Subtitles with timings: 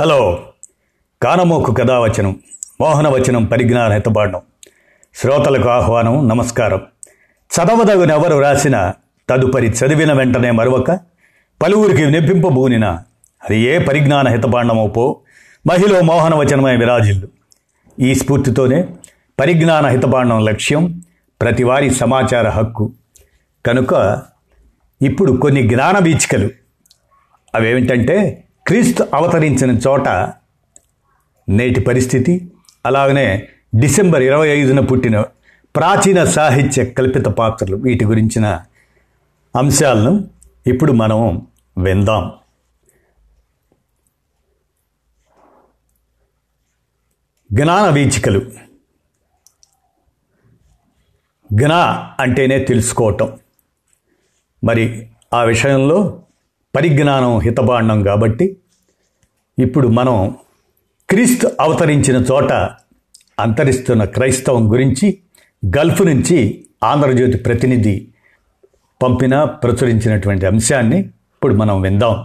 [0.00, 0.42] Hello.
[1.22, 2.40] కానమోకు కథావచనం
[2.80, 4.40] మోహనవచనం పరిజ్ఞాన హితబాండం
[5.14, 6.80] శ్రోతలకు ఆహ్వానం నమస్కారం.
[7.50, 8.92] చదవదగునెవరు రాసిన
[9.28, 11.00] తదుపరి చదివిన వెంటనే మరొక
[11.62, 12.84] పలువురికి వినిపింపబూనిన
[13.50, 15.20] అది ఏ పరిజ్ఞాన హితబాండమో పో
[15.66, 17.28] మహిళ మోహనవచనమై విరాజిల్లు.
[18.00, 18.88] ఈ స్ఫూర్తితోనే
[19.40, 21.02] పరిజ్ఞాన హితబాండం లక్ష్యం
[21.40, 22.92] ప్రతివారి సమాచార హక్కు.
[23.66, 24.22] కనుక
[25.02, 26.50] ఇప్పుడు కొన్ని జ్ఞాన బీచికలు
[27.54, 30.08] అవేమిటంటే క్రీస్తు అవతరించిన చోట
[31.48, 32.52] నేటి పరిస్థితి
[32.86, 33.48] అలాగనే
[33.78, 35.20] డిసెంబర్ ఇరవై ఐదున పుట్టిన
[35.76, 38.62] ప్రాచీన సాహిత్య కల్పిత పాత్రలు వీటి గురించిన
[39.58, 40.30] అంశాలను
[40.66, 41.46] ఇప్పుడు మనం
[41.78, 42.32] విందాం.
[47.52, 48.42] జ్ఞాన వీచికలు.
[51.52, 53.38] జ్ఞా అంటేనే తెలుసుకోవటం.
[54.64, 56.22] మరి ఆ విషయంలో
[56.74, 58.56] పరిజ్ఞానం హితబాండం కాబట్టి
[59.58, 60.36] ఇప్పుడు మనం
[61.08, 62.52] క్రీస్తు అవతరించిన చోట
[63.40, 65.20] అంతరిస్తున్న క్రైస్తవం గురించి
[65.76, 68.08] గల్ఫ్ నుంచి ఆంధ్రజ్యోతి ప్రతినిధి
[69.02, 72.24] పంపిన ప్రచురించినటువంటి అంశాన్ని ఇప్పుడు మనం విందాం.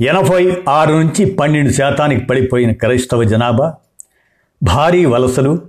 [0.00, 3.74] ఎనభై ఆరు నుంచి పన్నెండు శాతానికి పడిపోయిన క్రైస్తవ జనాభా
[4.62, 5.62] భారీ వలసలు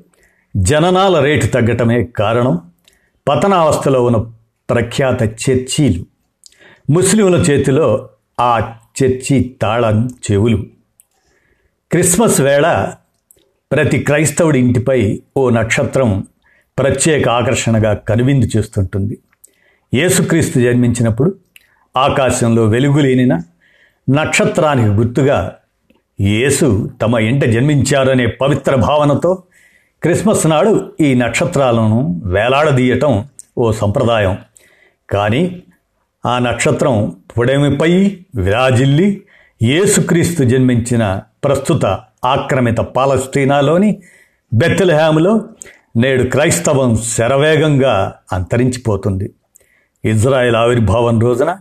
[0.56, 2.62] జననాల రేటు తగ్గటమే కారణం
[3.28, 4.18] పతనావస్థలో ఉన్న
[4.70, 6.06] ప్రఖ్యాత చర్చీలు.
[6.90, 8.10] ముస్లింల చేతిలో
[8.40, 10.66] ఆ చర్చి తాళం చెవులు.
[11.92, 12.94] క్రిస్మస్ వేళ
[13.72, 16.28] ప్రతి క్రైస్తవుడి ఇంటిపై ఓ నక్షత్రం
[16.80, 19.18] ప్రత్యేక ఆకర్షణగా కనువిందు చేస్తుంటుంది.
[19.94, 21.36] యేసుక్రీస్తు జన్మించినప్పుడు
[21.98, 23.42] ఆకాశంలో వెలుగులేనిన
[24.10, 25.56] నక్షత్రానికి గుర్తుగా
[26.22, 29.44] యేసు తమ ఇంట జన్మించారనే పవిత్ర భావనతో
[30.04, 34.38] క్రిస్మస్ నాడు ఈ నక్షత్రాలను వేలాడదీయటం ఓ సంప్రదాయం.
[35.10, 35.64] కానీ
[36.26, 39.22] ఆ నక్షత్రం పుడమిపై విరాజిల్లి
[39.64, 41.86] యేసుక్రీస్తు జన్మించిన ప్రస్తుత
[42.26, 44.02] ఆక్రమిత పాలస్తీనాలోని
[44.54, 45.46] బెత్తలహాములో
[45.98, 49.34] నేడు క్రైస్తవం శరవేగంగా అంతరించిపోతుంది.
[50.06, 51.58] ఇజ్రాయెల్ ఆవిర్భావం రోజున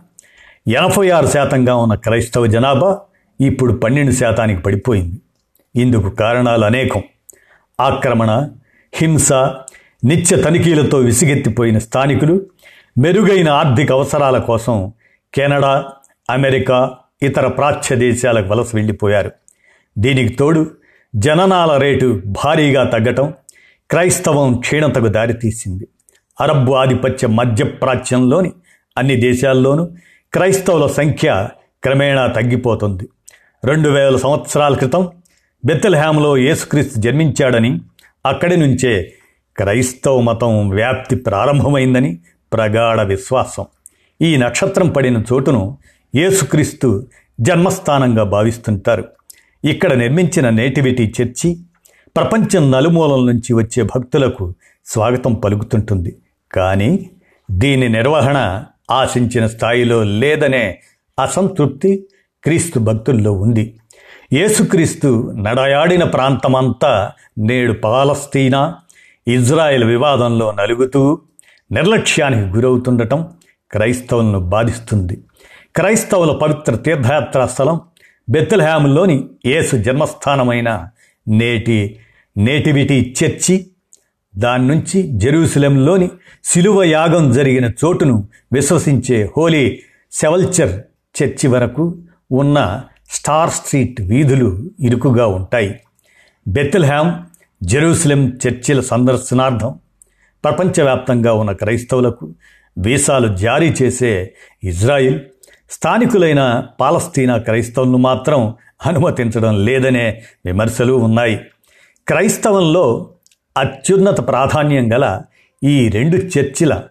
[0.67, 2.99] ఎనభై ఆరు శాతంగా ఉన్న క్రైస్తవ జనాభా
[3.41, 5.21] ఇప్పుడు పన్నెండు శాతానికి పడిపోయింది.
[5.81, 7.03] ఇందుకు కారణాలు అనేకం.
[7.81, 8.49] ఆక్రమణ
[8.93, 9.33] హింస
[10.05, 12.41] నిత్య తనిఖీలతో విసిగెత్తిపోయిన స్థానికులు
[13.01, 14.93] మెరుగైన ఆర్థిక అవసరాల కోసం
[15.33, 15.85] కెనడా
[16.29, 16.91] అమెరికా
[17.23, 19.31] ఇతర ప్రాచ్య దేశాలకు వలస వెళ్ళిపోయారు.
[19.97, 20.71] దీనికి తోడు
[21.15, 23.33] జననాల రేటు భారీగా తగ్గటం
[23.89, 25.87] క్రైస్తవం క్షీణతకు దారితీసింది.
[26.41, 28.51] అరబ్బు ఆధిపత్య మధ్యప్రాచ్యంలోని
[28.97, 29.85] అన్ని దేశాల్లోనూ
[30.33, 31.49] క్రైస్తవుల సంఖ్య
[31.83, 33.09] క్రమేణా తగ్గిపోతుంది.
[33.65, 35.11] రెండు వేల సంవత్సరాల క్రితం
[35.65, 37.71] బెత్తల్హ్యామ్లో యేసుక్రీస్తు జన్మించాడని
[38.25, 39.13] అక్కడి నుంచే
[39.57, 42.19] క్రైస్తవ మతం వ్యాప్తి ప్రారంభమైందని
[42.53, 43.65] ప్రగాఢ విశ్వాసం.
[44.21, 45.77] ఈ నక్షత్రం పడిన చోటును
[46.15, 47.07] యేసుక్రీస్తు
[47.41, 49.03] జన్మస్థానంగా భావిస్తుంటారు.
[49.65, 51.57] ఇక్కడ నిర్మించిన నేటివిటీ చర్చి
[52.15, 54.53] ప్రపంచం నలుమూలల నుంచి వచ్చే భక్తులకు
[54.85, 56.15] స్వాగతం పలుకుతుంటుంది.
[56.51, 57.09] కానీ
[57.51, 60.79] దీని నిర్వహణ ఆశించిన స్థాయిలో లేదనే
[61.19, 62.07] అసంతృప్తి
[62.43, 63.79] క్రీస్తు భక్తుల్లో ఉంది.
[64.33, 68.75] యేసుక్రీస్తు నడయాడిన ప్రాంతమంతా నేడు పాలస్తీనా
[69.27, 71.21] ఇజ్రాయెల్ వివాదంలో నలుగుతూ
[71.71, 73.27] నిర్లక్ష్యానికి గురవుతుండటం
[73.71, 75.21] క్రైస్తవులను బాధిస్తుంది.
[75.75, 77.81] క్రైస్తవుల పవిత్ర తీర్థయాత్రా స్థలం
[78.29, 80.89] బెత్తల్హామ్లోని యేసు జన్మస్థానమైన
[81.27, 81.99] నేటి
[82.37, 83.65] నేటివిటీ చర్చి.
[84.37, 86.09] దాని నుంచి జెరూసలంలోని
[86.43, 89.79] శిలువ యాగం జరిగిన చోటును విశ్వసించే హోలీ
[90.11, 90.81] సెవల్చర్
[91.15, 91.97] చర్చి వరకు
[92.31, 95.79] ఉన్న స్టార్ స్ట్రీట్ వీధులు ఇరుకుగా ఉంటాయి.
[96.47, 97.11] బెత్తల్హామ్
[97.63, 99.79] జెరూసలం చర్చిల సందర్శనార్థం
[100.43, 102.33] ప్రపంచవ్యాప్తంగా ఉన్న క్రైస్తవులకు
[102.77, 105.19] వీసాలు జారీ చేసే ఇజ్రాయిల్
[105.69, 108.53] స్థానికులైన పాలస్తీనా క్రైస్తవులను మాత్రం
[108.85, 111.39] అనుమతించడం లేదనే విమర్శలు ఉన్నాయి.
[112.07, 113.11] క్రైస్తవంలో
[113.57, 115.21] అత్యున్నత ప్రాధాన్యం గల
[115.63, 116.83] ఈ రెండు చర్చిల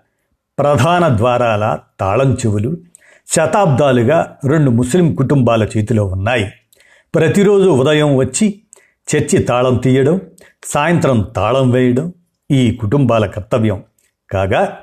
[0.58, 2.76] ప్రధాన ద్వారాల తాళం చెవులు
[3.26, 6.50] శతాబ్దాలుగా రెండు ముస్లిం కుటుంబాల చేతిలో ఉన్నాయి.
[7.14, 8.62] ప్రతిరోజు ఉదయం వచ్చి
[9.08, 10.20] చర్చి తాళం తీయడం
[10.64, 12.12] సాయంత్రం తాళం వేయడం
[12.50, 13.82] ఈ కుటుంబాల కర్తవ్యం.
[14.30, 14.78] కాగా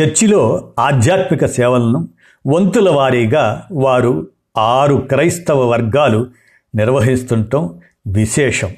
[0.00, 2.08] చర్చిలో ఆధ్యాత్మిక సేవలను
[2.46, 4.28] వంతుల వారీగా వారు
[4.58, 6.26] ఆరు క్రైస్తవ వర్గాలు
[6.74, 8.74] నిర్వహిస్తుండటం విశేషం.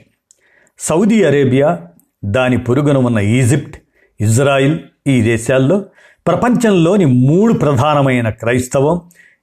[0.78, 1.86] సౌదీ అరేబియా
[2.24, 3.78] దాని పొరుగున ఉన్న ఈజిప్ట్
[4.20, 5.84] ఇజ్రాయిల్ ఈ దేశాల్లో
[6.26, 9.00] ప్రపంచంలోని మూడు ప్రధానమైన క్రైస్తవం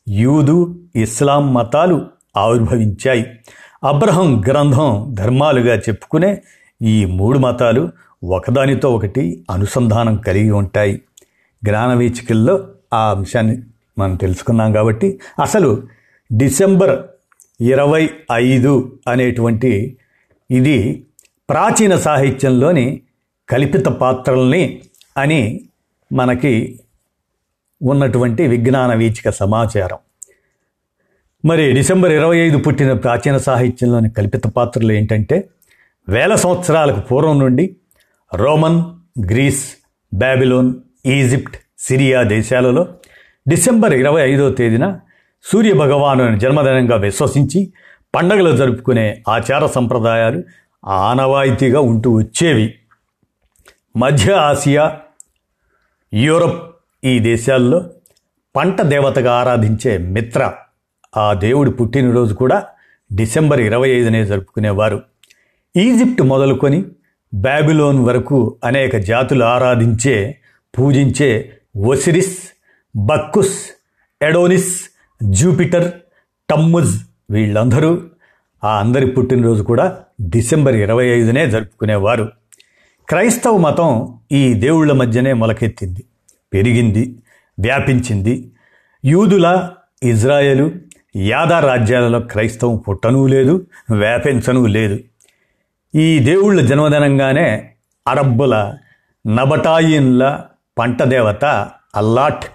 [0.10, 2.06] యూదు ఇస్లాం మతాలు
[2.38, 3.26] ఆవిర్భవించాయి.
[3.84, 6.42] అబ్రహం గ్రంథం ధర్మాలుగా చెప్పుకునే
[6.82, 7.90] ఈ మూడు మతాలు
[8.26, 11.02] ఒకదానితో ఒకటి అనుసంధానం కలిగి ఉంటాయి.
[11.64, 13.64] జ్ఞానవీచికల్లో ఆ అంశాన్ని
[14.00, 15.84] మనం తెలుసుకున్నాం కాబట్టి అసలు
[16.32, 17.04] డిసెంబర్
[17.62, 19.98] ఇరవై ఐదు అనేటువంటి
[20.52, 21.06] ఇది
[21.50, 23.02] ప్రాచీన సాహిత్యంలోని
[23.50, 24.80] కల్పిత పాత్రల్ని
[25.18, 25.62] అని
[26.12, 26.80] మనకి
[27.82, 29.98] ఉన్నటువంటి విజ్ఞాన వీచిక సమాచారం.
[31.46, 35.50] మరి డిసెంబర్ ఇరవై ఐదు పుట్టిన ప్రాచీన సాహిత్యంలోని కల్పిత పాత్రలు ఏంటంటే
[36.10, 37.76] వేల సంవత్సరాలకు పూర్వం నుండి
[38.34, 38.84] Roman
[39.32, 39.76] Greece
[40.14, 40.74] Babylon
[41.06, 42.88] Egypt Syria దేశాలలో
[43.48, 45.00] డిసెంబర్ ఇరవై ఐదో తేదీన
[45.44, 47.74] సూర్యభగవాను జన్మదినంగా విశ్వసించి
[48.16, 50.44] పండగలు జరుపుకునే ఆచార సంప్రదాయాలు
[50.88, 52.74] ఆనవాయితీగా ఉంటూ వచ్చేవి.
[53.96, 54.98] మధ్య ఆసియా
[56.14, 57.90] యూరప్ ఈ దేశాల్లో
[58.56, 60.54] పంట దేవతగా ఆరాధించే మిత్ర.
[61.18, 62.66] ఆ దేవుడి పుట్టినరోజు కూడా
[63.14, 65.02] డిసెంబర్ ఇరవై ఐదునే జరుపుకునేవారు.
[65.76, 66.86] ఈజిప్ట్ మొదలుకొని
[67.36, 70.38] బ్యాబిలోన్ వరకు అనేక జాతులు ఆరాధించే
[70.80, 72.38] పూజించే ఒసిరిస్
[72.96, 73.60] బక్కుస్
[74.22, 74.82] ఎడోనిస్
[75.24, 75.92] జూపిటర్
[76.50, 76.98] టమ్ముజ్
[77.32, 78.02] వీళ్ళందరూ
[78.64, 82.32] ఆ అందరి పుట్టినరోజు కూడా డిసెంబర్ ఇరవై ఐదునే జరుపుకునేవారు.
[83.10, 86.04] క్రైస్తవ మతం ఈ దేవుళ్ళ మధ్యనే మొలకెత్తింది
[86.54, 87.16] పెరిగింది
[87.60, 88.52] వ్యాపించింది.
[89.06, 89.70] యూదుల
[90.04, 90.72] ఇజ్రాయెలు
[91.16, 95.00] యాదా రాజ్యాలలో క్రైస్తవం పుట్టనూ లేదు వ్యాపించనూ లేదు.
[95.96, 97.74] ఈ దేవుళ్ళ జన్మదినంగానే
[98.08, 98.74] అరబ్బుల
[99.28, 100.42] నబటాయిన్ల
[100.78, 101.46] పంట దేవత
[101.96, 102.46] అల్లాట్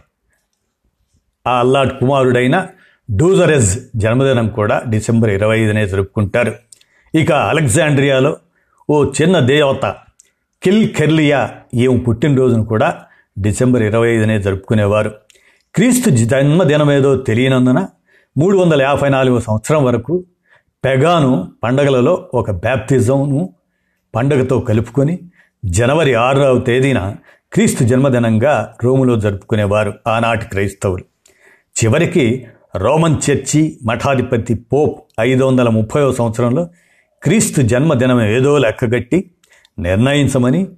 [1.49, 2.67] ఆ అల్లాట్ కుమారుడైన
[3.11, 6.55] డూజరెజ్ జన్మదినం కూడా డిసెంబర్ ఇరవై ఐదునే జరుపుకుంటారు.
[7.15, 8.37] ఇక అలెగ్జాండ్రియాలో
[8.91, 9.97] ఓ చిన్న దేవత
[10.63, 13.05] కిల్ కెర్లియా ఈమె పుట్టినరోజును కూడా
[13.39, 15.11] డిసెంబర్ ఇరవై ఐదునే జరుపుకునేవారు.
[15.75, 17.89] క్రీస్తు జన్మదినమేదో తెలియనందున
[18.37, 20.25] మూడు వందల యాభై నాలుగు సంవత్సరం వరకు
[20.85, 23.53] పెగాను పండగలలో ఒక బ్యాప్తిజంను
[24.15, 25.19] పండగతో కలుపుకొని
[25.65, 27.17] జనవరి ఆరవ తేదీన
[27.53, 31.05] క్రీస్తు జన్మదినంగా రోములో జరుపుకునేవారు ఆనాటి క్రైస్తవులు.
[31.85, 32.47] చివరికి
[32.77, 36.69] రోమన్ చర్చి మఠాధిపతి పోప్ ఐదు వందల ముప్పై సంవత్సరంలో
[37.23, 39.31] క్రీస్తు జన్మదినం ఏదో లెక్కగట్టి
[39.79, 40.69] నిర్ణయించమని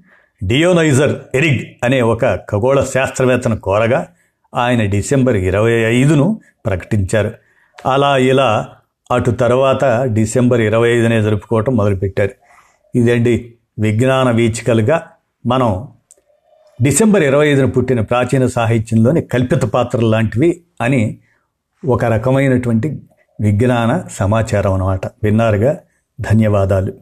[0.45, 4.09] డియోనైజర్ ఎరిగ్ అనే ఒక ఖగోళ శాస్త్రవేత్తను కోరగా
[4.55, 7.33] ఆయన డిసెంబర్ ఇరవై ఐదును ప్రకటించారు.
[7.87, 8.69] అలా ఇలా
[9.13, 12.31] అటు తర్వాత డిసెంబర్ ఇరవై ఐదునే జరుపుకోవటం మొదలుపెట్టారు.
[12.95, 15.03] ఇదండి విజ్ఞాన వీచికలుగా
[15.47, 15.89] మనం
[16.83, 21.19] డిసెంబర్ ఇరవై ఐదున పుట్టిన ప్రాచీన సాహిత్యంలోని కల్పిత పాత్రలు లాంటివి అని
[21.89, 23.03] ఒక రకమైనటువంటి
[23.41, 25.07] విజ్ఞాన సమాచారం అన్నమాట.
[25.07, 25.79] విన్నారుగా?
[26.21, 26.93] ధన్యవాదాలు.